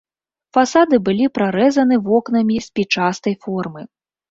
Фасады 0.57 0.99
былі 1.09 1.27
прарэзаны 1.35 1.95
вокнамі 2.09 2.57
спічастай 2.71 3.39
формы. 3.47 3.89